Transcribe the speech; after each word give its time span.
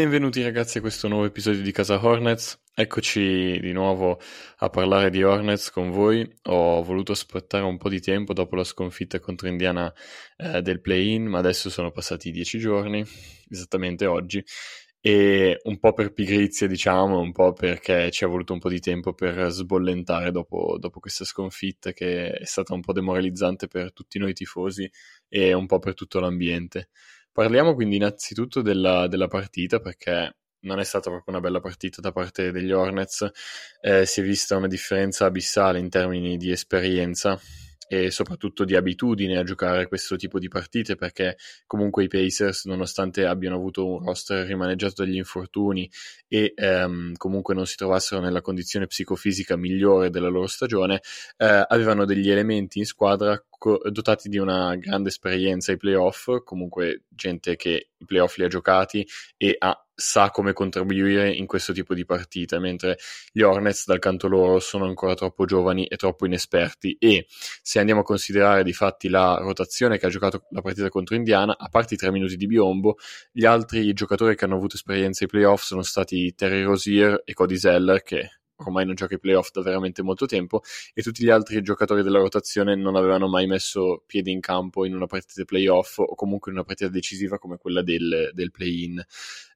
Benvenuti 0.00 0.42
ragazzi 0.42 0.78
a 0.78 0.80
questo 0.80 1.08
nuovo 1.08 1.26
episodio 1.26 1.60
di 1.60 1.72
Casa 1.72 2.02
Hornets. 2.02 2.58
Eccoci 2.74 3.60
di 3.60 3.70
nuovo 3.72 4.18
a 4.56 4.70
parlare 4.70 5.10
di 5.10 5.22
Hornets 5.22 5.70
con 5.70 5.90
voi. 5.90 6.26
Ho 6.44 6.82
voluto 6.82 7.12
aspettare 7.12 7.64
un 7.64 7.76
po' 7.76 7.90
di 7.90 8.00
tempo 8.00 8.32
dopo 8.32 8.56
la 8.56 8.64
sconfitta 8.64 9.20
contro 9.20 9.46
Indiana 9.48 9.92
eh, 10.38 10.62
del 10.62 10.80
play-in, 10.80 11.26
ma 11.26 11.36
adesso 11.36 11.68
sono 11.68 11.90
passati 11.90 12.30
dieci 12.30 12.58
giorni, 12.58 13.04
esattamente 13.50 14.06
oggi, 14.06 14.42
e 15.02 15.60
un 15.64 15.78
po' 15.78 15.92
per 15.92 16.14
pigrizia 16.14 16.66
diciamo, 16.66 17.20
un 17.20 17.32
po' 17.32 17.52
perché 17.52 18.10
ci 18.10 18.24
è 18.24 18.26
voluto 18.26 18.54
un 18.54 18.58
po' 18.58 18.70
di 18.70 18.80
tempo 18.80 19.12
per 19.12 19.50
sbollentare 19.50 20.30
dopo, 20.30 20.78
dopo 20.78 20.98
questa 20.98 21.26
sconfitta 21.26 21.92
che 21.92 22.30
è 22.30 22.44
stata 22.46 22.72
un 22.72 22.80
po' 22.80 22.94
demoralizzante 22.94 23.68
per 23.68 23.92
tutti 23.92 24.18
noi 24.18 24.32
tifosi 24.32 24.90
e 25.28 25.52
un 25.52 25.66
po' 25.66 25.78
per 25.78 25.92
tutto 25.92 26.20
l'ambiente. 26.20 26.88
Parliamo 27.40 27.72
quindi 27.72 27.96
innanzitutto 27.96 28.60
della, 28.60 29.08
della 29.08 29.26
partita 29.26 29.80
perché 29.80 30.36
non 30.64 30.78
è 30.78 30.84
stata 30.84 31.08
proprio 31.08 31.34
una 31.34 31.40
bella 31.40 31.60
partita 31.60 32.02
da 32.02 32.12
parte 32.12 32.52
degli 32.52 32.70
Hornets, 32.70 33.30
eh, 33.80 34.04
si 34.04 34.20
è 34.20 34.22
vista 34.22 34.58
una 34.58 34.66
differenza 34.66 35.24
abissale 35.24 35.78
in 35.78 35.88
termini 35.88 36.36
di 36.36 36.50
esperienza 36.50 37.40
e 37.88 38.10
soprattutto 38.10 38.64
di 38.64 38.76
abitudine 38.76 39.38
a 39.38 39.42
giocare 39.42 39.88
questo 39.88 40.16
tipo 40.16 40.38
di 40.38 40.48
partite 40.48 40.96
perché 40.96 41.38
comunque 41.66 42.04
i 42.04 42.08
Pacers 42.08 42.66
nonostante 42.66 43.24
abbiano 43.24 43.56
avuto 43.56 43.86
un 43.86 44.04
roster 44.04 44.46
rimaneggiato 44.46 45.02
dagli 45.02 45.16
infortuni 45.16 45.90
e 46.28 46.52
ehm, 46.54 47.14
comunque 47.16 47.54
non 47.54 47.64
si 47.64 47.76
trovassero 47.76 48.20
nella 48.20 48.42
condizione 48.42 48.86
psicofisica 48.86 49.56
migliore 49.56 50.10
della 50.10 50.28
loro 50.28 50.46
stagione 50.46 51.00
eh, 51.38 51.64
avevano 51.66 52.04
degli 52.04 52.30
elementi 52.30 52.80
in 52.80 52.84
squadra 52.84 53.42
co- 53.60 53.80
dotati 53.90 54.30
di 54.30 54.38
una 54.38 54.74
grande 54.76 55.10
esperienza 55.10 55.70
ai 55.70 55.76
playoff 55.76 56.42
comunque 56.44 57.04
gente 57.10 57.56
che 57.56 57.90
i 57.94 58.04
playoff 58.06 58.36
li 58.36 58.44
ha 58.44 58.48
giocati 58.48 59.06
e 59.36 59.54
ha 59.58 59.84
sa 60.00 60.30
come 60.30 60.54
contribuire 60.54 61.30
in 61.30 61.44
questo 61.46 61.74
tipo 61.74 61.92
di 61.92 62.06
partite, 62.06 62.58
mentre 62.58 62.96
gli 63.30 63.42
Hornets 63.42 63.84
dal 63.84 63.98
canto 63.98 64.28
loro 64.28 64.58
sono 64.58 64.86
ancora 64.86 65.12
troppo 65.14 65.44
giovani 65.44 65.84
e 65.86 65.96
troppo 65.96 66.24
inesperti. 66.24 66.96
E 66.98 67.26
se 67.28 67.78
andiamo 67.78 68.00
a 68.00 68.04
considerare 68.04 68.64
di 68.64 68.72
fatti 68.72 69.08
la 69.10 69.36
rotazione 69.36 69.98
che 69.98 70.06
ha 70.06 70.08
giocato 70.08 70.46
la 70.52 70.62
partita 70.62 70.88
contro 70.88 71.14
Indiana, 71.14 71.54
a 71.58 71.68
parte 71.68 71.94
i 71.94 71.96
tre 71.98 72.10
minuti 72.10 72.36
di 72.36 72.46
Biombo, 72.46 72.96
gli 73.30 73.44
altri 73.44 73.92
giocatori 73.92 74.34
che 74.36 74.46
hanno 74.46 74.56
avuto 74.56 74.76
esperienza 74.76 75.24
ai 75.24 75.30
playoff 75.30 75.64
sono 75.64 75.82
stati 75.82 76.34
Terry 76.34 76.62
Rosier 76.62 77.20
e 77.26 77.34
Cody 77.34 77.58
Zeller 77.58 78.02
che 78.02 78.39
ormai 78.64 78.84
non 78.84 78.94
gioca 78.94 79.14
i 79.14 79.18
playoff 79.18 79.50
da 79.52 79.62
veramente 79.62 80.02
molto 80.02 80.26
tempo 80.26 80.62
e 80.94 81.02
tutti 81.02 81.24
gli 81.24 81.30
altri 81.30 81.62
giocatori 81.62 82.02
della 82.02 82.18
rotazione 82.18 82.74
non 82.74 82.96
avevano 82.96 83.28
mai 83.28 83.46
messo 83.46 84.02
piedi 84.06 84.30
in 84.30 84.40
campo 84.40 84.84
in 84.84 84.94
una 84.94 85.06
partita 85.06 85.44
playoff 85.44 85.98
o 85.98 86.14
comunque 86.14 86.50
in 86.50 86.58
una 86.58 86.66
partita 86.66 86.90
decisiva 86.90 87.38
come 87.38 87.56
quella 87.58 87.82
del, 87.82 88.30
del 88.32 88.50
play-in. 88.50 89.04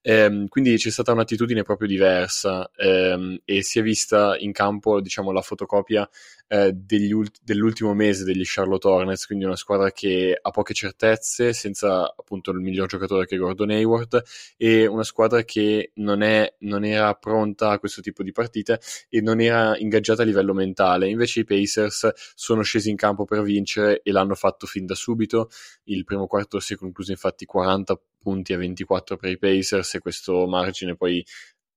Ehm, 0.07 0.49
quindi 0.49 0.77
c'è 0.77 0.91
stata 0.91 1.13
un'attitudine 1.13 1.63
proprio 1.63 1.89
diversa 1.89 2.71
ehm, 2.77 3.41
e 3.45 3.63
si 3.63 3.79
è 3.79 3.83
vista 3.83 4.37
in 4.39 4.53
campo 4.53 5.01
diciamo, 5.01 5.33
la 5.33 5.41
fotocopia 5.41 6.07
eh, 6.47 6.77
ult- 7.13 7.41
dell'ultimo 7.43 7.95
mese 7.95 8.25
degli 8.25 8.43
Charlotte 8.45 8.87
Hornets, 8.87 9.25
quindi 9.27 9.45
una 9.47 9.57
squadra 9.57 9.91
che 9.93 10.39
ha 10.41 10.51
poche 10.51 10.75
certezze, 10.75 11.53
senza 11.55 12.03
appunto 12.15 12.51
il 12.51 12.61
miglior 12.61 12.87
giocatore 12.87 13.25
che 13.27 13.37
è 13.37 13.39
Gordon 13.39 13.71
Hayward, 13.71 14.23
e 14.57 14.87
una 14.87 15.05
squadra 15.05 15.43
che 15.43 15.93
non, 15.95 16.23
è, 16.23 16.55
non 16.61 16.85
era 16.85 17.15
pronta 17.15 17.71
a 17.71 17.79
questo 17.79 18.01
tipo 18.03 18.23
di 18.23 18.33
partite 18.33 18.81
e 19.09 19.21
non 19.21 19.41
era 19.41 19.77
ingaggiata 19.79 20.23
a 20.23 20.25
livello 20.25 20.53
mentale. 20.55 21.09
Invece 21.09 21.41
i 21.41 21.45
Pacers 21.45 22.11
sono 22.35 22.63
scesi 22.63 22.91
in 22.91 22.97
campo 22.97 23.25
per 23.25 23.43
vincere 23.43 24.01
e 24.03 24.13
l'hanno 24.13 24.35
fatto 24.35 24.67
fin 24.67 24.85
da 24.87 24.95
subito. 24.95 25.48
Il 25.85 26.05
primo 26.05 26.27
quarto 26.27 26.61
si 26.61 26.75
è 26.75 26.77
concluso 26.77 27.11
infatti 27.11 27.45
40 27.47 27.98
punti 28.24 28.55
a 28.55 28.57
24 28.57 29.17
per 29.17 29.30
i 29.30 29.39
Pacers 29.39 29.95
e 29.95 30.01
questo 30.01 30.46
margine 30.46 30.96
poi 30.96 31.23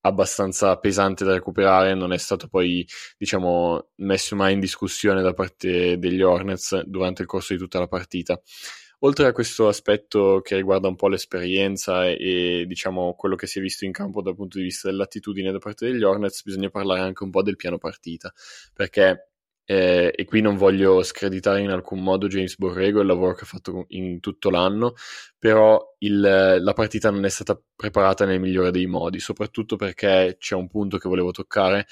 abbastanza 0.02 0.78
pesante 0.78 1.26
da 1.26 1.34
recuperare 1.34 1.94
non 1.94 2.14
è 2.14 2.18
stato 2.18 2.48
poi 2.48 2.88
diciamo 3.18 3.90
messo 3.98 4.36
mai 4.36 4.54
in 4.54 4.60
discussione 4.62 5.22
da 5.22 5.34
parte 5.34 5.98
degli 6.00 6.22
Hornets 6.22 6.84
durante 6.86 7.24
il 7.24 7.28
corso 7.28 7.54
di 7.54 7.60
tutta 7.60 7.80
la 7.80 7.88
partita. 7.88 8.42
Oltre 9.02 9.28
a 9.28 9.32
questo 9.32 9.68
aspetto 9.68 10.42
che 10.42 10.56
riguarda 10.56 10.88
un 10.88 10.96
po' 10.96 11.08
l'esperienza 11.08 12.08
e, 12.08 12.66
diciamo 12.66 13.14
quello 13.14 13.36
che 13.36 13.46
si 13.46 13.60
è 13.60 13.62
visto 13.62 13.86
in 13.86 13.92
campo 13.92 14.24
dal 14.24 14.36
punto 14.36 14.58
di 14.58 14.64
vista 14.64 14.90
dell'attitudine 14.90 15.52
da 15.52 15.60
parte 15.60 15.86
degli 15.86 16.02
Hornets, 16.02 16.44
bisogna 16.44 16.70
parlare 16.70 17.02
anche 17.02 17.24
un 17.24 17.30
po' 17.30 17.44
del 17.44 17.58
piano 17.58 17.78
partita, 17.78 18.34
perché 18.74 19.34
eh, 19.70 20.14
e 20.16 20.24
qui 20.24 20.40
non 20.40 20.56
voglio 20.56 21.04
screditare 21.04 21.60
in 21.60 21.70
alcun 21.70 22.02
modo 22.02 22.28
James 22.28 22.56
Borrego 22.58 23.00
e 23.00 23.02
il 23.02 23.08
lavoro 23.08 23.34
che 23.34 23.44
ha 23.44 23.48
fatto 23.48 23.86
in 23.90 24.22
tutto 24.22 24.50
l'anno, 24.50 24.94
però 25.38 25.96
il, 26.00 26.20
la 26.22 26.74
partita 26.74 27.12
non 27.12 27.26
è 27.26 27.30
stata 27.30 27.60
preparata 27.76 28.24
nel 28.26 28.40
migliore 28.40 28.72
dei 28.72 28.86
modi, 28.86 29.20
soprattutto 29.20 29.76
perché 29.76 30.38
c'è 30.40 30.56
un 30.56 30.70
punto 30.70 30.98
che 30.98 31.10
volevo 31.10 31.32
toccare 31.32 31.86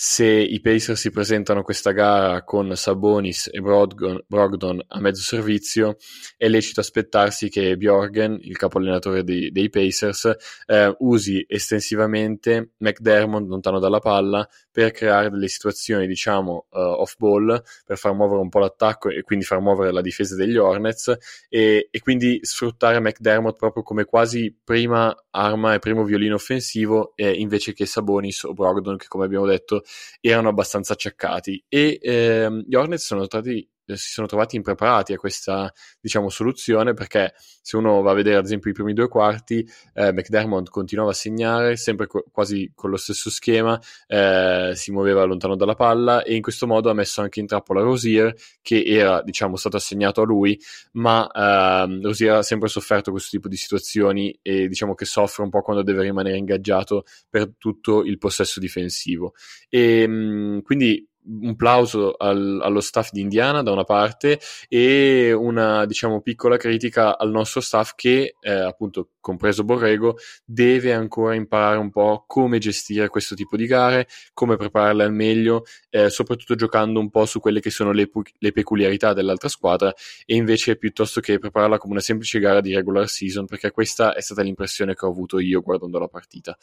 se 0.00 0.24
i 0.24 0.60
Pacers 0.60 1.00
si 1.00 1.10
presentano 1.10 1.64
questa 1.64 1.90
gara 1.90 2.44
con 2.44 2.76
Sabonis 2.76 3.50
e 3.50 3.58
Brogdon, 3.58 4.22
Brogdon 4.28 4.80
a 4.86 5.00
mezzo 5.00 5.22
servizio, 5.22 5.96
è 6.36 6.46
lecito 6.46 6.78
aspettarsi 6.78 7.48
che 7.48 7.76
Bjorgen, 7.76 8.38
il 8.42 8.56
capo 8.56 8.78
allenatore 8.78 9.24
dei, 9.24 9.50
dei 9.50 9.68
Pacers, 9.70 10.36
eh, 10.66 10.94
usi 10.98 11.44
estensivamente 11.48 12.74
McDermott 12.76 13.48
lontano 13.48 13.80
dalla 13.80 13.98
palla 13.98 14.48
per 14.70 14.92
creare 14.92 15.30
delle 15.30 15.48
situazioni, 15.48 16.06
diciamo, 16.06 16.66
uh, 16.70 16.78
off 16.78 17.16
ball, 17.16 17.60
per 17.84 17.98
far 17.98 18.14
muovere 18.14 18.40
un 18.40 18.48
po' 18.48 18.60
l'attacco 18.60 19.08
e 19.08 19.22
quindi 19.22 19.44
far 19.44 19.58
muovere 19.58 19.90
la 19.90 20.00
difesa 20.00 20.36
degli 20.36 20.56
Hornets 20.56 21.16
e, 21.48 21.88
e 21.90 21.98
quindi 21.98 22.38
sfruttare 22.42 23.00
McDermott 23.00 23.56
proprio 23.56 23.82
come 23.82 24.04
quasi 24.04 24.56
prima 24.62 25.12
arma 25.30 25.74
e 25.74 25.80
primo 25.80 26.04
violino 26.04 26.36
offensivo 26.36 27.14
eh, 27.16 27.32
invece 27.32 27.72
che 27.72 27.84
Sabonis 27.84 28.44
o 28.44 28.52
Brogdon 28.52 28.96
che 28.96 29.08
come 29.08 29.24
abbiamo 29.24 29.46
detto 29.46 29.82
erano 30.20 30.48
abbastanza 30.48 30.94
acciaccati. 30.94 31.64
E 31.68 31.98
ehm, 32.02 32.64
gli 32.66 32.74
Hornets 32.74 33.04
sono 33.04 33.24
stati 33.24 33.68
si 33.96 34.10
sono 34.10 34.26
trovati 34.26 34.56
impreparati 34.56 35.12
a 35.12 35.16
questa 35.16 35.72
diciamo, 36.00 36.28
soluzione 36.28 36.94
perché 36.94 37.34
se 37.36 37.76
uno 37.76 38.00
va 38.02 38.12
a 38.12 38.14
vedere 38.14 38.36
ad 38.36 38.44
esempio 38.44 38.70
i 38.70 38.74
primi 38.74 38.92
due 38.92 39.08
quarti 39.08 39.66
eh, 39.94 40.12
McDermott 40.12 40.68
continuava 40.68 41.10
a 41.10 41.14
segnare 41.14 41.76
sempre 41.76 42.06
co- 42.06 42.24
quasi 42.30 42.70
con 42.74 42.90
lo 42.90 42.96
stesso 42.96 43.30
schema 43.30 43.80
eh, 44.06 44.72
si 44.74 44.90
muoveva 44.92 45.24
lontano 45.24 45.56
dalla 45.56 45.74
palla 45.74 46.22
e 46.22 46.34
in 46.34 46.42
questo 46.42 46.66
modo 46.66 46.90
ha 46.90 46.94
messo 46.94 47.20
anche 47.20 47.40
in 47.40 47.46
trappola 47.46 47.82
Rosier 47.82 48.34
che 48.62 48.82
era 48.84 49.22
diciamo 49.22 49.56
stato 49.56 49.76
assegnato 49.76 50.22
a 50.22 50.24
lui 50.24 50.58
ma 50.92 51.28
ehm, 51.30 52.02
Rosier 52.02 52.34
ha 52.34 52.42
sempre 52.42 52.68
sofferto 52.68 53.10
questo 53.10 53.30
tipo 53.30 53.48
di 53.48 53.56
situazioni 53.56 54.36
e 54.42 54.68
diciamo 54.68 54.94
che 54.94 55.04
soffre 55.04 55.42
un 55.44 55.50
po' 55.50 55.62
quando 55.62 55.82
deve 55.82 56.02
rimanere 56.02 56.36
ingaggiato 56.36 57.04
per 57.28 57.52
tutto 57.58 58.04
il 58.04 58.18
possesso 58.18 58.60
difensivo. 58.60 59.34
E 59.68 60.06
mh, 60.06 60.12
mm, 60.12 60.58
quindi 60.60 61.06
un 61.28 61.56
plauso 61.56 62.14
al, 62.16 62.60
allo 62.62 62.80
staff 62.80 63.10
di 63.12 63.20
Indiana 63.20 63.62
da 63.62 63.72
una 63.72 63.84
parte 63.84 64.40
e 64.68 65.32
una 65.32 65.84
diciamo 65.86 66.20
piccola 66.20 66.56
critica 66.56 67.18
al 67.18 67.30
nostro 67.30 67.60
staff 67.60 67.92
che 67.94 68.36
eh, 68.40 68.50
appunto 68.50 69.10
compreso 69.28 69.62
Borrego 69.62 70.16
deve 70.42 70.94
ancora 70.94 71.34
imparare 71.34 71.76
un 71.76 71.90
po' 71.90 72.24
come 72.26 72.56
gestire 72.56 73.08
questo 73.08 73.34
tipo 73.34 73.58
di 73.58 73.66
gare 73.66 74.08
come 74.32 74.56
prepararle 74.56 75.04
al 75.04 75.12
meglio 75.12 75.64
eh, 75.90 76.08
soprattutto 76.08 76.54
giocando 76.54 76.98
un 76.98 77.10
po' 77.10 77.26
su 77.26 77.40
quelle 77.40 77.60
che 77.60 77.68
sono 77.68 77.92
le, 77.92 78.10
le, 78.38 78.52
peculiarità 78.52 79.12
dell'altra 79.12 79.50
squadra 79.50 79.92
e 80.24 80.34
invece 80.34 80.76
piuttosto 80.76 81.20
che 81.20 81.38
prepararla 81.38 81.76
come 81.76 81.92
una 81.92 82.02
semplice 82.02 82.38
gara 82.38 82.62
di 82.62 82.74
regular 82.74 83.06
season 83.06 83.44
perché 83.44 83.70
questa 83.70 84.14
è 84.14 84.22
stata 84.22 84.40
l'impressione 84.40 84.94
che 84.94 85.04
ho 85.04 85.10
avuto 85.10 85.38
io 85.38 85.60
guardando 85.60 85.98
la 85.98 86.08
partita 86.08 86.56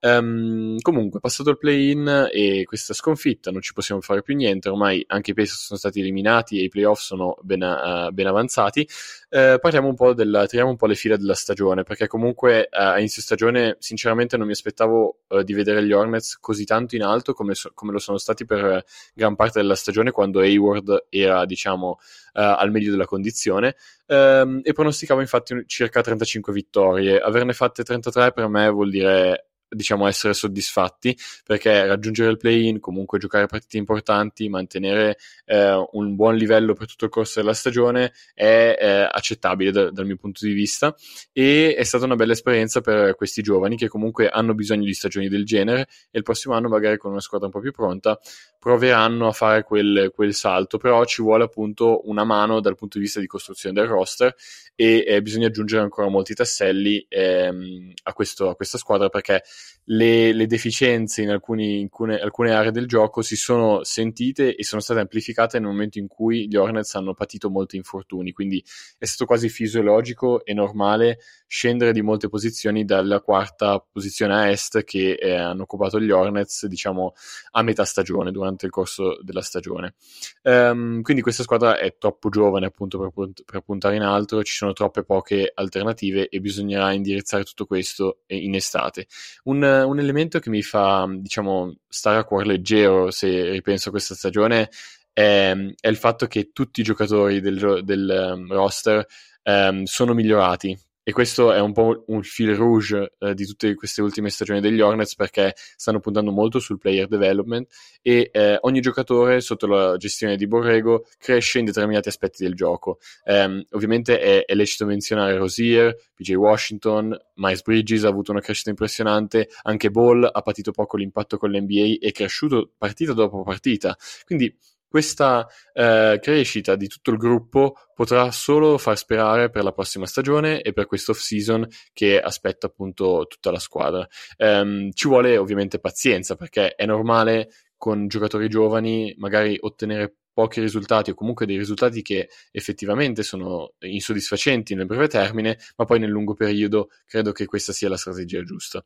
um, 0.00 0.78
comunque 0.80 1.20
passato 1.20 1.50
il 1.50 1.58
play-in 1.58 2.28
e 2.32 2.64
questa 2.64 2.94
sconfitta 2.94 3.50
non 3.50 3.60
ci 3.60 3.72
possiamo 3.72 4.00
fare 4.00 4.22
più 4.22 4.34
niente, 4.34 4.68
ormai 4.68 5.04
anche 5.08 5.30
i 5.30 5.34
Pacers 5.34 5.64
sono 5.64 5.78
stati 5.78 6.00
eliminati 6.00 6.58
e 6.58 6.64
i 6.64 6.68
playoff 6.68 7.00
sono 7.00 7.36
ben, 7.42 7.62
uh, 7.62 8.12
ben 8.12 8.26
avanzati. 8.26 8.86
Uh, 9.30 9.58
parliamo 9.60 9.88
un 9.88 9.94
po' 9.94 10.12
della, 10.14 10.46
tiriamo 10.46 10.70
un 10.70 10.76
po' 10.76 10.86
le 10.86 10.94
fila 10.94 11.16
della 11.16 11.34
stagione, 11.34 11.82
perché 11.82 12.06
comunque 12.10 12.68
uh, 12.70 12.76
a 12.76 12.98
inizio 12.98 13.22
stagione 13.22 13.76
sinceramente 13.78 14.36
non 14.36 14.46
mi 14.46 14.52
aspettavo 14.52 15.20
di 15.44 15.52
vedere 15.52 15.84
gli 15.84 15.92
Hornets 15.92 16.38
così 16.40 16.64
tanto 16.64 16.96
in 16.96 17.04
alto 17.04 17.34
come, 17.34 17.54
so, 17.54 17.70
come, 17.72 17.92
lo 17.92 18.00
sono 18.00 18.18
stati 18.18 18.44
per 18.44 18.84
gran 19.14 19.36
parte 19.36 19.60
della 19.60 19.76
stagione 19.76 20.10
quando 20.10 20.40
Hayward 20.40 21.06
era 21.08 21.44
diciamo 21.44 22.00
al 22.32 22.70
meglio 22.70 22.90
della 22.90 23.06
condizione 23.06 23.76
um, 24.06 24.60
e 24.62 24.72
pronosticavo 24.72 25.20
infatti 25.20 25.62
circa 25.66 26.00
35 26.00 26.52
vittorie. 26.52 27.18
Averne 27.18 27.52
fatte 27.52 27.84
33 27.84 28.32
per 28.32 28.48
me 28.48 28.68
vuol 28.70 28.90
dire 28.90 29.50
diciamo 29.70 30.06
essere 30.06 30.34
soddisfatti 30.34 31.16
perché 31.44 31.86
raggiungere 31.86 32.30
il 32.30 32.36
play-in, 32.36 32.80
comunque 32.80 33.18
giocare 33.18 33.46
partite 33.46 33.76
importanti, 33.76 34.48
mantenere 34.48 35.16
eh, 35.46 35.86
un 35.92 36.16
buon 36.16 36.36
livello 36.36 36.74
per 36.74 36.86
tutto 36.86 37.04
il 37.04 37.10
corso 37.10 37.40
della 37.40 37.54
stagione 37.54 38.12
è 38.34 38.76
eh, 38.78 39.08
accettabile 39.10 39.70
da, 39.70 39.90
dal 39.90 40.06
mio 40.06 40.16
punto 40.16 40.44
di 40.44 40.52
vista. 40.52 40.94
E 41.32 41.74
è 41.76 41.84
stata 41.84 42.04
una 42.04 42.16
bella 42.16 42.32
esperienza 42.32 42.80
per 42.80 43.14
questi 43.14 43.42
giovani 43.42 43.76
che 43.76 43.88
comunque 43.88 44.28
hanno 44.28 44.54
bisogno 44.54 44.84
di 44.84 44.94
stagioni 44.94 45.28
del 45.28 45.44
genere 45.44 45.86
e 46.10 46.18
il 46.18 46.22
prossimo 46.22 46.54
anno 46.54 46.68
magari 46.68 46.98
con 46.98 47.12
una 47.12 47.20
squadra 47.20 47.46
un 47.46 47.52
po' 47.52 47.60
più 47.60 47.72
pronta 47.72 48.18
proveranno 48.60 49.26
a 49.26 49.32
fare 49.32 49.62
quel, 49.62 50.12
quel 50.14 50.34
salto, 50.34 50.76
però 50.76 51.02
ci 51.06 51.22
vuole 51.22 51.44
appunto 51.44 52.06
una 52.08 52.24
mano 52.24 52.60
dal 52.60 52.76
punto 52.76 52.98
di 52.98 53.04
vista 53.04 53.18
di 53.18 53.26
costruzione 53.26 53.74
del 53.74 53.88
roster 53.88 54.34
e 54.74 55.02
eh, 55.06 55.22
bisogna 55.22 55.46
aggiungere 55.46 55.82
ancora 55.82 56.08
molti 56.08 56.34
tasselli 56.34 57.04
ehm, 57.08 57.92
a, 58.02 58.12
questo, 58.12 58.50
a, 58.50 58.54
questa 58.54 58.76
squadra 58.76 59.08
perché 59.08 59.42
le, 59.84 60.32
le 60.32 60.46
deficienze 60.46 61.22
in, 61.22 61.30
alcuni, 61.30 61.80
in 61.80 61.84
alcune, 61.84 62.20
alcune, 62.20 62.52
aree 62.52 62.70
del 62.70 62.86
gioco 62.86 63.22
si 63.22 63.34
sono 63.34 63.82
sentite 63.82 64.54
e 64.54 64.62
sono 64.62 64.80
state 64.80 65.00
amplificate 65.00 65.58
nel 65.58 65.68
momento 65.68 65.98
in 65.98 66.06
cui 66.06 66.46
gli 66.48 66.56
Hornets 66.56 66.94
hanno 66.94 67.14
patito 67.14 67.50
molti 67.50 67.76
infortuni, 67.76 68.32
quindi 68.32 68.64
è 68.98 69.04
stato 69.04 69.24
quasi 69.24 69.48
fisiologico 69.48 70.44
e 70.44 70.54
normale 70.54 71.18
scendere 71.46 71.92
di 71.92 72.02
molte 72.02 72.28
posizioni 72.28 72.84
dalla 72.84 73.20
quarta 73.20 73.84
posizione 73.90 74.34
a 74.34 74.48
est 74.48 74.84
che 74.84 75.14
eh, 75.14 75.34
hanno 75.34 75.62
occupato 75.62 76.00
gli 76.00 76.10
Hornets 76.10 76.66
diciamo 76.66 77.14
a 77.52 77.62
metà 77.62 77.84
stagione, 77.84 78.30
durante 78.30 78.66
il 78.66 78.72
corso 78.72 79.18
della 79.22 79.42
stagione. 79.42 79.94
Um, 80.42 81.02
quindi 81.02 81.22
questa 81.22 81.42
squadra 81.42 81.78
è 81.78 81.96
troppo 81.98 82.28
giovane 82.28 82.66
appunto 82.66 82.98
per, 82.98 83.30
per 83.44 83.60
puntare 83.62 83.96
in 83.96 84.02
altro, 84.02 84.44
ci 84.44 84.54
sono 84.54 84.72
troppe 84.72 85.02
poche 85.02 85.50
alternative 85.52 86.28
e 86.28 86.40
bisognerà 86.40 86.92
indirizzare 86.92 87.42
tutto 87.42 87.66
questo 87.66 88.20
in 88.28 88.54
estate. 88.54 89.08
Un, 89.50 89.62
un 89.62 89.98
elemento 89.98 90.38
che 90.38 90.48
mi 90.48 90.62
fa 90.62 91.06
diciamo 91.08 91.74
stare 91.88 92.18
a 92.18 92.24
cuore 92.24 92.46
leggero 92.46 93.10
se 93.10 93.50
ripenso 93.50 93.88
a 93.88 93.90
questa 93.90 94.14
stagione 94.14 94.70
è, 95.12 95.54
è 95.80 95.88
il 95.88 95.96
fatto 95.96 96.26
che 96.26 96.50
tutti 96.52 96.80
i 96.80 96.84
giocatori 96.84 97.40
del, 97.40 97.80
del 97.82 98.32
um, 98.34 98.52
roster 98.52 99.04
um, 99.42 99.82
sono 99.84 100.14
migliorati 100.14 100.78
e 101.02 101.12
questo 101.12 101.52
è 101.52 101.60
un 101.60 101.72
po' 101.72 102.04
un 102.08 102.22
fil 102.22 102.54
rouge 102.54 103.14
eh, 103.18 103.34
di 103.34 103.46
tutte 103.46 103.74
queste 103.74 104.02
ultime 104.02 104.28
stagioni 104.28 104.60
degli 104.60 104.80
Hornets 104.80 105.14
perché 105.14 105.54
stanno 105.56 105.98
puntando 105.98 106.30
molto 106.30 106.58
sul 106.58 106.78
player 106.78 107.08
development 107.08 107.68
e 108.02 108.28
eh, 108.32 108.58
ogni 108.62 108.80
giocatore 108.80 109.40
sotto 109.40 109.66
la 109.66 109.96
gestione 109.96 110.36
di 110.36 110.46
Borrego 110.46 111.06
cresce 111.18 111.58
in 111.58 111.64
determinati 111.64 112.08
aspetti 112.08 112.42
del 112.42 112.54
gioco. 112.54 112.98
Um, 113.24 113.64
ovviamente 113.70 114.20
è, 114.20 114.44
è, 114.44 114.54
lecito 114.54 114.84
menzionare 114.84 115.36
Rosier, 115.36 115.94
PJ 116.14 116.34
Washington, 116.34 117.16
Miles 117.34 117.62
Bridges 117.62 118.04
ha 118.04 118.08
avuto 118.08 118.30
una 118.32 118.40
crescita 118.40 118.70
impressionante, 118.70 119.48
anche 119.62 119.90
Ball 119.90 120.28
ha 120.30 120.42
patito 120.42 120.70
poco 120.70 120.96
l'impatto 120.96 121.38
con 121.38 121.50
l'NBA 121.50 121.96
e 122.00 122.08
è 122.08 122.12
cresciuto 122.12 122.72
partita 122.76 123.14
dopo 123.14 123.42
partita. 123.42 123.96
Quindi 124.24 124.54
questa 124.90 125.46
eh, 125.72 126.18
crescita 126.20 126.74
di 126.74 126.88
tutto 126.88 127.12
il 127.12 127.16
gruppo 127.16 127.76
potrà 127.94 128.32
solo 128.32 128.76
far 128.76 128.98
sperare 128.98 129.48
per 129.48 129.62
la 129.62 129.70
prossima 129.70 130.04
stagione 130.04 130.62
e 130.62 130.72
per 130.72 130.86
questo 130.86 131.12
off 131.12 131.20
season 131.20 131.64
che 131.92 132.20
aspetta 132.20 132.66
appunto 132.66 133.26
tutta 133.28 133.52
la 133.52 133.60
squadra. 133.60 134.04
Um, 134.38 134.90
ci 134.92 135.06
vuole 135.06 135.36
ovviamente 135.36 135.78
pazienza 135.78 136.34
perché 136.34 136.74
è 136.74 136.86
normale 136.86 137.50
con 137.76 138.08
giocatori 138.08 138.48
giovani 138.48 139.14
magari 139.16 139.56
ottenere 139.60 140.16
pochi 140.32 140.60
risultati 140.60 141.10
o 141.10 141.14
comunque 141.14 141.46
dei 141.46 141.56
risultati 141.56 142.02
che 142.02 142.28
effettivamente 142.50 143.22
sono 143.22 143.74
insoddisfacenti 143.78 144.74
nel 144.74 144.86
breve 144.86 145.06
termine, 145.06 145.56
ma 145.76 145.84
poi 145.84 146.00
nel 146.00 146.10
lungo 146.10 146.34
periodo 146.34 146.88
credo 147.06 147.30
che 147.30 147.46
questa 147.46 147.72
sia 147.72 147.88
la 147.88 147.96
strategia 147.96 148.42
giusta. 148.42 148.82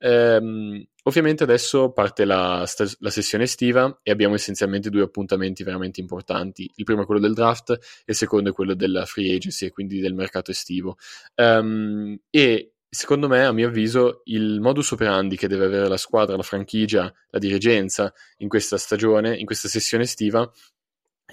Ehm, 0.00 0.84
ovviamente 1.04 1.42
adesso 1.42 1.90
parte 1.90 2.24
la, 2.24 2.64
la, 2.98 3.10
sessione 3.10 3.44
estiva 3.44 3.98
e 4.02 4.10
abbiamo 4.10 4.34
essenzialmente 4.34 4.90
due 4.90 5.02
appuntamenti 5.02 5.64
veramente 5.64 6.00
importanti. 6.00 6.70
Il 6.76 6.84
primo 6.84 7.02
è 7.02 7.06
quello 7.06 7.20
del 7.20 7.34
draft 7.34 7.70
e 7.70 7.78
il 8.06 8.14
secondo 8.14 8.50
è 8.50 8.52
quello 8.52 8.74
della 8.74 9.04
free 9.06 9.34
agency 9.34 9.66
e 9.66 9.70
quindi 9.70 10.00
del 10.00 10.14
mercato 10.14 10.50
estivo. 10.50 10.96
Um, 11.34 12.16
e 12.30 12.74
secondo 12.88 13.28
me, 13.28 13.44
a 13.44 13.52
mio 13.52 13.68
avviso, 13.68 14.22
il 14.24 14.60
modus 14.60 14.92
operandi 14.92 15.36
che 15.36 15.48
deve 15.48 15.66
avere 15.66 15.88
la 15.88 15.96
squadra, 15.96 16.36
la 16.36 16.42
franchigia, 16.42 17.12
la 17.30 17.38
dirigenza 17.38 18.12
in 18.38 18.48
questa 18.48 18.78
stagione, 18.78 19.36
in 19.36 19.46
questa 19.46 19.68
sessione 19.68 20.04
estiva, 20.04 20.50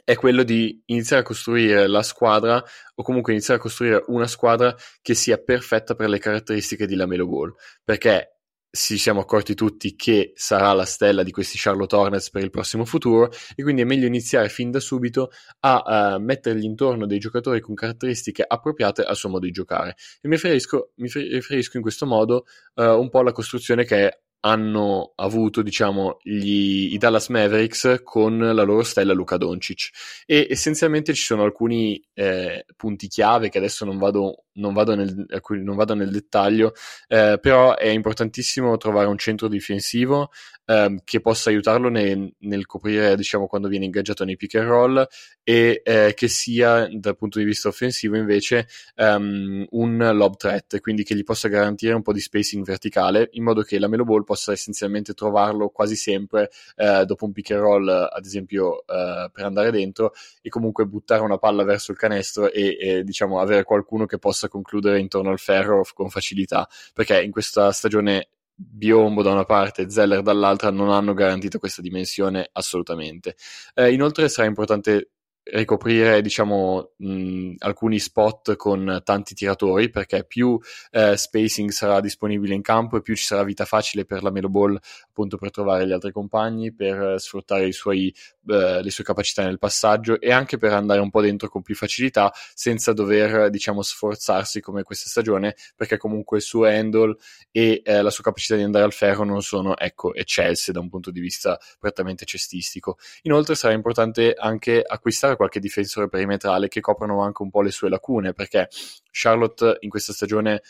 è 0.04 0.16
quello 0.16 0.44
di 0.44 0.82
iniziare 0.88 1.22
a 1.22 1.26
costruire 1.26 1.88
la 1.88 2.04
squadra 2.04 2.62
o 2.96 3.04
comunque 3.04 3.32
iniziare 3.32 3.60
a 3.60 3.64
costruire 3.64 4.04
una 4.08 4.28
squadra 4.28 4.76
che 5.02 5.14
sia 5.14 5.38
perfetta 5.38 5.96
per 5.96 6.10
le 6.10 6.20
caratteristiche 6.20 6.86
di 6.86 6.96
Lamelo 6.96 7.26
Ball 7.28 7.54
perché 7.84 8.35
ci 8.76 8.98
siamo 8.98 9.22
accorti 9.22 9.56
tutti 9.56 9.96
che 9.96 10.34
sarà 10.36 10.74
la 10.74 10.86
stella 10.86 11.24
di 11.24 11.32
questi 11.32 11.58
Charlotte 11.58 11.96
Hornets 11.96 12.30
per 12.30 12.44
il 12.44 12.50
prossimo 12.50 12.86
futuro 12.86 13.32
e 13.56 13.64
quindi 13.64 13.82
è 13.82 13.86
meglio 13.86 14.06
iniziare 14.06 14.50
fin 14.50 14.70
da 14.70 14.80
subito 14.80 15.32
a 15.62 16.16
uh, 16.16 16.22
mettergli 16.22 16.66
intorno 16.66 17.08
dei 17.08 17.20
giocatori 17.20 17.62
con 17.62 17.74
caratteristiche 17.74 18.44
appropriate 18.48 19.02
al 19.02 19.16
suo 19.16 19.30
modo 19.30 19.46
di 19.46 19.52
giocare 19.52 19.96
e 20.22 20.28
mi 20.28 20.36
riferisco, 20.36 20.92
mi 20.96 21.10
riferisco 21.12 21.78
in 21.78 21.84
questo 21.84 22.06
modo 22.06 22.46
uh, 22.76 22.84
un 22.84 23.10
po' 23.10 23.20
alla 23.20 23.32
costruzione 23.32 23.86
che 23.86 24.20
hanno 24.46 25.14
avuto, 25.16 25.64
diciamo, 25.64 26.18
gli, 26.22 26.94
i 26.94 26.98
Dallas 26.98 27.30
Mavericks 27.30 28.02
con 28.04 28.38
la 28.38 28.64
loro 28.64 28.84
stella 28.84 29.14
Luca 29.14 29.38
Doncic. 29.38 29.90
E 30.26 30.46
essenzialmente 30.50 31.16
ci 31.16 31.24
sono 31.24 31.44
alcuni 31.44 32.00
eh, 32.14 32.64
punti 32.76 33.08
chiave 33.08 33.50
che 33.50 33.58
adesso 33.58 33.86
non 33.86 33.98
vado, 33.98 34.45
non 34.56 34.74
vado, 34.74 34.96
nel, 34.96 35.26
non 35.62 35.76
vado 35.76 35.94
nel, 35.94 36.12
dettaglio, 36.12 36.74
eh, 37.08 37.38
però 37.42 37.76
è 37.76 37.88
importantissimo 37.88 38.78
trovare 38.78 39.08
un 39.08 39.18
centro 39.18 39.48
difensivo 39.48 40.32
ehm, 40.66 41.00
che 41.04 41.22
possa 41.22 41.50
aiutarlo 41.50 41.90
nel, 41.90 42.34
nel, 42.40 42.66
coprire, 42.66 43.16
diciamo, 43.16 43.48
quando 43.48 43.68
viene 43.68 43.86
ingaggiato 43.86 44.24
nei 44.24 44.36
pick 44.36 44.56
and 44.56 44.68
roll 44.68 45.08
e 45.44 45.82
eh, 45.84 46.14
che 46.16 46.28
sia, 46.28 46.88
dal 46.92 47.16
punto 47.16 47.40
di 47.40 47.46
vista 47.46 47.68
offensivo, 47.68 48.16
invece, 48.16 48.68
um, 48.96 49.66
un 49.72 50.10
lob 50.14 50.36
threat, 50.38 50.80
quindi 50.80 51.04
che 51.04 51.16
gli 51.16 51.24
possa 51.24 51.48
garantire 51.48 51.94
un 51.94 52.02
po' 52.02 52.14
di 52.14 52.20
spacing 52.20 52.66
verticale, 52.66 53.30
in 53.34 53.44
modo 53.44 53.62
che 53.62 53.80
la 53.80 53.88
Melo 53.88 54.04
Ball 54.04 54.24
possa 54.24 54.52
essenzialmente 54.52 55.14
trovarlo 55.14 55.70
quasi 55.70 55.96
sempre 55.96 56.50
eh, 56.76 57.06
dopo 57.06 57.26
un 57.26 57.32
pick 57.32 57.52
and 57.52 57.62
roll, 57.62 57.88
ad 57.88 58.26
esempio, 58.26 58.86
eh, 58.88 59.30
per 59.32 59.46
andare 59.46 59.72
dentro 59.72 60.14
e 60.42 60.50
comunque 60.50 60.86
buttare 60.86 61.22
una 61.22 61.38
palla 61.38 61.64
verso 61.64 61.92
il 61.92 61.98
canestro 61.98 62.52
e, 62.52 62.78
e 62.80 63.04
diciamo, 63.04 63.40
avere 63.40 63.64
qualcuno 63.64 64.06
che 64.06 64.18
possa 64.18 64.45
concludere 64.48 65.00
intorno 65.00 65.30
al 65.30 65.40
ferro 65.40 65.86
con 65.94 66.10
facilità, 66.10 66.68
perché 66.94 67.22
in 67.22 67.32
questa 67.32 67.72
stagione 67.72 68.30
Biombo 68.56 69.22
da 69.22 69.32
una 69.32 69.44
parte 69.44 69.82
e 69.82 69.90
Zeller 69.90 70.22
dall'altra 70.22 70.72
non 70.72 70.90
hanno 70.90 71.14
garantito 71.14 71.60
questa 71.60 71.82
dimensione 71.82 72.50
assolutamente. 72.54 73.36
Eh, 73.74 73.92
inoltre 73.92 74.30
sarà 74.30 74.48
importante 74.48 75.10
ricoprire 75.52 76.22
diciamo 76.22 76.94
mh, 76.98 77.56
alcuni 77.60 78.00
spot 78.00 78.56
con 78.56 79.02
tanti 79.04 79.36
tiratori 79.36 79.90
perché 79.92 80.26
più 80.26 80.60
eh, 80.90 81.16
spacing 81.16 81.70
sarà 81.70 82.00
disponibile 82.00 82.56
in 82.56 82.64
campo 82.64 82.98
e 82.98 83.02
più 83.02 83.16
ci 83.16 83.26
sarà 83.26 83.44
vita 83.44 83.66
facile 83.66 84.06
per 84.06 84.24
la 84.24 84.32
Melo 84.32 84.50
Ball 84.50 84.76
appunto 85.08 85.38
per 85.38 85.52
trovare 85.52 85.86
gli 85.86 85.92
altri 85.92 86.12
compagni 86.12 86.74
per 86.74 87.00
eh, 87.00 87.20
sfruttare 87.20 87.72
suoi, 87.72 88.14
eh, 88.48 88.82
le 88.82 88.90
sue 88.90 89.04
capacità 89.04 89.44
nel 89.44 89.60
passaggio 89.60 90.20
e 90.20 90.32
anche 90.32 90.58
per 90.58 90.74
andare 90.74 91.00
un 91.00 91.12
po' 91.12 91.22
dentro 91.22 91.48
con 91.48 91.62
più 91.62 91.76
facilità 91.76 92.34
senza 92.56 92.92
dover 92.92 93.52
diciamo 93.52 93.84
sforzarsi 93.84 94.62
come 94.62 94.82
questa 94.82 95.10
stagione 95.10 95.56
perché 95.76 95.98
comunque 95.98 96.38
il 96.38 96.44
suo 96.44 96.66
handle 96.66 97.18
e 97.52 97.82
eh, 97.84 98.02
la 98.02 98.10
sua 98.10 98.24
capacità 98.24 98.56
di 98.56 98.64
andare 98.64 98.86
al 98.86 98.94
ferro 98.94 99.24
non 99.24 99.44
sono 99.44 99.78
ecco 99.78 100.14
eccelse 100.16 100.72
da 100.72 100.80
un 100.80 100.90
punto 100.90 101.12
di 101.12 101.20
vista 101.20 101.60
prettamente 101.80 102.26
cestistico. 102.26 102.98
Inoltre 103.24 103.54
sarà 103.54 103.74
importante 103.74 104.34
anche 104.34 104.82
acquistare 104.82 105.35
cercare 105.36 105.38
qualche 105.38 105.60
difensore 105.60 106.08
perimetrale 106.08 106.68
che 106.68 106.80
coprano 106.80 107.22
anche 107.22 107.44
un 107.44 107.50
po' 107.50 107.62
le 107.62 107.72
sue 107.72 107.90
lacune, 107.90 108.34
perché 108.34 108.70
Charlotte 109.12 109.78
in 109.82 109.90
questa 109.90 110.14
stagione 110.14 110.62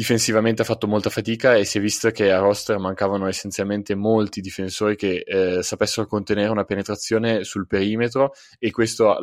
difensivamente 0.00 0.62
ha 0.62 0.64
fatto 0.64 0.86
molta 0.86 1.10
fatica 1.10 1.56
e 1.56 1.66
si 1.66 1.76
è 1.76 1.80
visto 1.82 2.10
che 2.10 2.32
a 2.32 2.38
roster 2.38 2.78
mancavano 2.78 3.26
essenzialmente 3.26 3.94
molti 3.94 4.40
difensori 4.40 4.96
che 4.96 5.22
eh, 5.26 5.62
sapessero 5.62 6.06
contenere 6.06 6.48
una 6.48 6.64
penetrazione 6.64 7.44
sul 7.44 7.66
perimetro 7.66 8.32
e 8.58 8.70
questo 8.70 9.14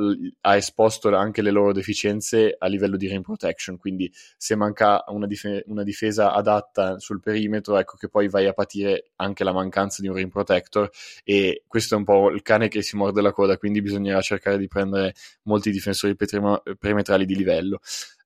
ha 0.41 0.55
esposto 0.55 1.15
anche 1.15 1.41
le 1.41 1.49
loro 1.49 1.73
deficienze 1.73 2.55
a 2.55 2.67
livello 2.67 2.95
di 2.95 3.07
rim 3.07 3.23
protection. 3.23 3.77
Quindi 3.77 4.13
se 4.37 4.55
manca 4.55 5.03
una, 5.07 5.25
dif- 5.25 5.63
una, 5.65 5.81
difesa 5.81 6.31
adatta 6.31 6.99
sul 6.99 7.21
perimetro 7.21 7.79
ecco 7.79 7.97
che 7.97 8.07
poi 8.07 8.29
vai 8.29 8.45
a 8.45 8.53
patire 8.53 9.13
anche 9.15 9.43
la 9.43 9.53
mancanza 9.53 10.03
di 10.03 10.09
un 10.09 10.13
rim 10.13 10.29
protector 10.29 10.91
e 11.23 11.63
questo 11.65 11.95
è 11.95 11.97
un 11.97 12.03
po' 12.03 12.29
il 12.29 12.43
cane 12.43 12.67
che 12.67 12.83
si 12.83 12.95
morde 12.97 13.21
la 13.21 13.31
coda 13.31 13.57
quindi 13.57 13.81
bisognerà 13.81 14.21
cercare 14.21 14.59
di 14.59 14.67
prendere 14.67 15.15
molti 15.43 15.71
difensori 15.71 16.15
perimetrali 16.15 17.25
di 17.25 17.35
livello 17.35 17.79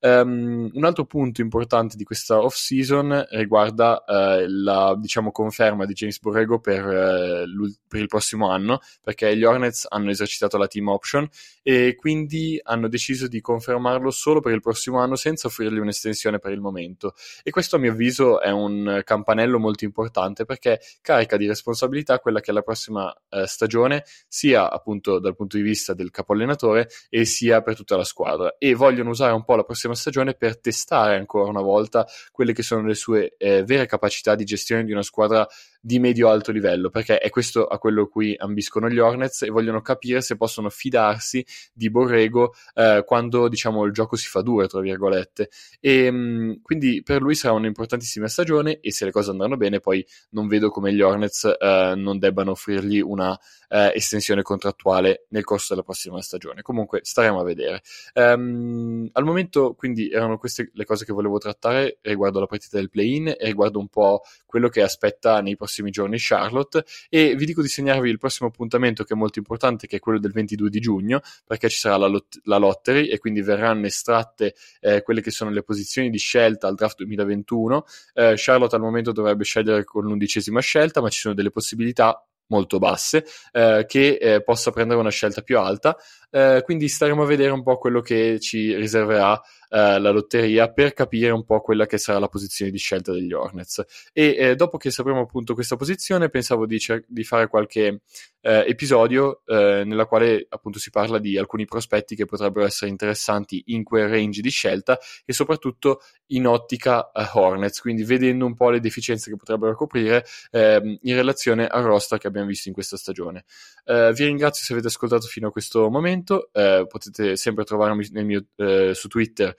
Um, 0.04 0.68
un 0.74 0.84
altro 0.84 1.06
punto 1.06 1.42
importante 1.42 1.96
di 1.96 2.04
questa 2.04 2.42
off-season 2.42 3.28
riguarda 3.30 4.04
uh, 4.08 4.46
la 4.48 4.96
diciamo, 4.98 5.32
conferma 5.32 5.86
di 5.86 5.94
James 5.94 6.20
Borrego 6.20 6.60
per, 6.60 6.84
uh, 6.84 7.72
per, 7.88 8.02
il 8.02 8.08
prossimo 8.08 8.50
anno, 8.50 8.80
perché 9.04 9.38
gli 9.38 9.44
Hornets 9.44 9.86
hanno 9.88 10.10
esercitato 10.10 10.58
la 10.58 10.66
team 10.66 10.88
option 10.88 11.30
e 11.62 11.94
quindi 11.96 12.60
hanno 12.64 12.88
deciso 12.88 13.28
di 13.28 13.42
confermarlo 13.42 14.10
solo 14.10 14.40
per 14.40 14.54
il 14.54 14.60
prossimo 14.60 14.98
anno 14.98 15.16
senza 15.16 15.46
offrirgli 15.46 15.78
un'estensione 15.78 16.40
per 16.40 16.52
il 16.52 16.62
momento. 16.62 17.14
E 17.44 17.52
questo 17.52 17.76
a 17.76 17.80
mio 17.80 17.92
avviso 17.92 18.42
è 18.42 18.50
un 18.50 19.02
campanello 19.04 19.60
molto 19.60 19.86
importante 19.86 20.46
perché 20.46 20.80
carica 21.02 21.38
di 21.38 21.46
responsabilità 21.46 22.18
quella 22.18 22.40
che 22.40 22.50
è 22.50 22.54
la 22.56 22.64
prossima 22.64 23.06
uh, 23.30 23.46
stagione, 23.46 24.04
sia 24.28 24.72
appunto 24.72 25.20
dal 25.20 25.36
punto 25.36 25.58
di 25.58 25.64
vista 25.64 25.94
del 25.94 26.10
capo 26.10 26.34
allenatore 26.34 26.90
e 27.08 27.24
sia 27.26 27.62
per 27.62 27.76
tutta 27.76 27.96
la 27.96 28.04
squadra. 28.04 28.56
E 28.58 28.74
vogliono 28.74 29.12
usare 29.12 29.34
un 29.34 29.44
po' 29.44 29.56
la 29.56 29.64
prossima 29.64 29.90
stagione 29.96 30.34
per 30.34 30.60
testare 30.60 31.16
ancora 31.16 31.50
una 31.50 31.62
volta 31.62 32.06
quelle 32.32 32.54
che 32.54 32.64
sono 32.64 32.86
le 32.86 32.96
sue 32.96 33.36
eh, 33.38 33.64
vere 33.64 33.86
capacità 33.86 34.36
di 34.36 34.44
gestione 34.44 34.84
di 34.84 34.92
una 34.92 35.04
squadra 35.04 35.48
di 35.82 35.98
medio-alto 35.98 36.52
livello, 36.52 36.90
perché 36.90 37.18
è 37.18 37.30
questo 37.30 37.66
a 37.66 37.80
quello 37.80 38.08
cui 38.08 38.36
ambiscono 38.38 38.88
gli 38.88 39.00
Hornets 39.00 39.42
e 39.42 39.50
vogliono 39.50 39.82
capire 39.82 40.22
se 40.22 40.38
possono 40.38 40.70
fidarsi 40.70 41.44
di 41.74 41.90
Borrego 41.90 42.54
eh, 42.76 43.04
quando 43.06 43.48
diciamo 43.48 43.84
il 43.86 43.92
gioco 43.92 44.16
si 44.16 44.28
fa 44.28 44.42
duro, 44.42 44.68
tra 44.68 44.80
virgolette. 44.80 45.50
E 45.80 46.12
mh, 46.12 46.62
quindi 46.62 47.02
per 47.04 47.22
lui 47.22 47.34
sarà 47.34 47.56
un'importantissima 47.56 48.28
stagione 48.28 48.80
e 48.80 48.92
se 48.92 49.06
le 49.06 49.12
cose 49.12 49.32
andranno 49.32 49.58
bene, 49.58 49.80
poi 49.80 50.06
non 50.30 50.48
vedo 50.48 50.70
come 50.70 50.94
gli 50.94 51.02
Hornets 51.02 51.46
eh, 51.60 51.94
non 51.96 52.20
debbano 52.20 52.52
offrirgli 52.52 53.00
una 53.00 53.38
eh, 53.70 53.92
estensione 53.96 54.44
contrattuale 54.44 55.26
nel 55.30 55.44
corso 55.44 55.68
della 55.70 55.84
prossima 55.84 56.22
stagione. 56.22 56.62
Comunque 56.62 57.00
staremo 57.04 57.40
a 57.40 57.44
vedere. 57.44 57.82
Um, 58.14 59.10
al 59.14 59.24
momento, 59.24 59.74
quindi, 59.74 60.12
erano 60.12 60.38
queste 60.38 60.70
le 60.74 60.86
cose 60.86 61.06
che 61.06 61.14
volevo 61.14 61.40
trattare 61.40 61.98
riguardo 62.02 62.40
la 62.40 62.46
partita 62.46 62.78
del 62.78 62.90
play-in 62.90 63.30
e 63.30 63.46
riguardo 63.46 63.80
un 63.80 63.88
po' 63.88 64.22
quello 64.46 64.70
che 64.70 64.82
aspetta 64.82 65.42
nei 65.42 65.56
prossimi 65.56 65.70
giorni 65.90 66.18
Charlotte. 66.20 66.84
E 67.10 67.36
vi 67.36 67.46
dico 67.46 67.62
di 67.62 67.68
segnarvi 67.68 68.10
il 68.10 68.18
prossimo 68.18 68.50
appuntamento 68.50 69.04
che 69.04 69.14
è 69.14 69.18
molto 69.18 69.40
importante, 69.40 69.88
che 69.88 69.98
è 69.98 70.00
quello 70.00 70.20
del 70.20 70.32
22 70.32 70.70
di 70.70 70.80
giugno, 70.80 71.22
perché 71.46 71.70
ci 71.70 71.78
sarà 71.78 71.98
la, 71.98 72.08
lot- 72.08 72.40
la 72.44 72.58
lottery 72.58 73.08
e 73.08 73.18
quindi 73.18 73.42
verranno 73.42 73.86
estratte 73.86 74.56
eh, 74.82 75.02
quelle 75.02 75.22
che 75.22 75.32
sono 75.32 75.50
le 75.52 75.64
posizioni 75.64 76.10
di 76.10 76.18
scelta 76.18 76.68
al 76.68 76.76
draft 76.76 76.98
2021. 76.98 77.86
Eh, 78.14 78.34
Charlotte 78.36 78.76
al 78.76 78.82
momento 78.82 79.12
dovrebbe 79.12 79.44
scegliere 79.44 79.84
con 79.84 80.04
l'undicesima 80.04 80.60
scelta, 80.60 81.02
ma 81.02 81.10
ci 81.10 81.20
sono 81.20 81.34
delle 81.34 81.50
possibilità 81.50 82.26
molto 82.52 82.78
basse, 82.78 83.26
eh, 83.54 83.86
che 83.88 84.18
eh, 84.22 84.44
possa 84.44 84.72
prendere 84.72 85.00
una 85.00 85.10
scelta 85.10 85.42
più 85.42 85.58
alta. 85.58 85.98
Eh, 86.32 86.62
quindi 86.64 86.88
staremo 86.88 87.24
a 87.24 87.26
vedere 87.26 87.52
un 87.52 87.62
po' 87.62 87.78
quello 87.78 88.02
che 88.02 88.40
ci 88.40 88.74
riserverà 88.76 89.40
eh, 89.74 90.00
la 90.00 90.10
lotteria 90.10 90.70
per 90.70 90.92
capire 90.92 91.32
un 91.32 91.46
po' 91.46 91.62
quella 91.62 91.86
che 91.86 91.98
sarà 91.98 92.20
la 92.20 92.28
posizione 92.28 92.72
di 92.72 92.78
scelta 92.78 93.14
degli 93.14 93.32
Hornets. 93.32 94.10
E 94.12 94.36
eh, 94.38 94.56
dopo 94.56 94.78
che 94.78 94.92
sapremo 94.92 95.22
appunto 95.22 95.54
questa 95.54 95.78
posizione, 95.78 96.28
pensavo 96.30 96.66
di, 96.66 96.78
cer- 96.78 97.06
di 97.08 97.24
fare 97.24 97.48
qualche 97.48 98.02
eh, 98.42 98.66
episodio 98.68 99.44
eh, 99.46 99.84
nella 99.86 100.08
quale 100.08 100.46
appunto 100.50 100.78
si 100.78 100.90
parla 100.90 101.20
di 101.20 101.38
alcuni 101.38 101.64
prospetti 101.64 102.16
che 102.16 102.26
potrebbero 102.26 102.66
essere 102.66 102.92
interessanti 102.92 103.64
in 103.68 103.84
quel 103.86 104.10
range 104.10 104.42
di 104.42 104.50
scelta 104.50 105.00
e 105.24 105.32
soprattutto 105.32 106.02
in 106.32 106.48
ottica 106.48 107.12
Hornets, 107.14 107.80
quindi 107.80 108.04
vedendo 108.04 108.46
un 108.46 108.56
po' 108.56 108.72
le 108.72 108.82
deficienze 108.82 109.30
che 109.30 109.38
potrebbero 109.38 109.74
coprire 109.76 110.26
ehm, 110.52 110.98
in 111.02 111.16
relazione 111.16 111.68
al 111.68 111.84
roster 111.84 112.18
che 112.18 112.28
abbiamo 112.28 112.48
visto 112.48 112.68
in 112.68 112.74
questa 112.74 112.98
stagione. 112.98 113.46
Vi 113.86 114.24
ringrazio 114.24 114.64
se 114.64 114.74
avete 114.74 114.88
ascoltato 114.88 115.28
fino 115.28 115.48
a 115.48 115.52
questo 115.52 115.90
momento, 115.90 116.21
uh, 116.30 116.86
potete 116.88 117.36
sempre 117.36 117.64
trovarmi 117.64 118.08
mio, 118.12 118.46
su 118.94 119.08
Twitter 119.08 119.56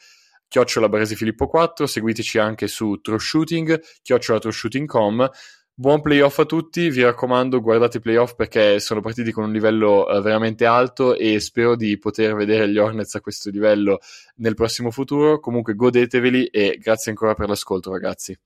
chiocciola 0.52 0.90
Baresi 0.90 1.16
Filippo 1.16 1.46
4, 1.46 1.86
seguiteci 1.86 2.38
anche 2.38 2.68
su 2.68 3.00
True 3.00 3.18
Shooting, 3.18 3.80
chiocciola 4.02 4.38
trueshooting.com. 4.38 5.30
Buon 5.72 6.02
playoff 6.02 6.38
a 6.40 6.44
tutti, 6.44 6.90
vi 6.90 7.02
raccomando 7.02 7.62
guardate 7.62 7.96
i 7.96 8.00
playoff 8.00 8.34
perché 8.34 8.78
sono 8.78 9.00
partiti 9.00 9.32
con 9.32 9.44
un 9.44 9.52
livello 9.52 10.04
uh, 10.04 10.20
veramente 10.20 10.66
alto 10.66 11.16
e 11.16 11.40
spero 11.40 11.74
di 11.74 11.98
poter 11.98 12.34
vedere 12.34 12.68
gli 12.68 12.76
Hornets 12.76 13.14
a 13.14 13.22
questo 13.22 13.48
livello 13.48 14.00
nel 14.36 14.54
prossimo 14.54 14.90
futuro. 14.90 15.40
Comunque 15.40 15.74
godeteveli 15.74 16.44
e 16.48 16.76
grazie 16.78 17.10
ancora 17.10 17.32
per 17.32 17.48
l'ascolto 17.48 17.90
ragazzi. 17.90 18.38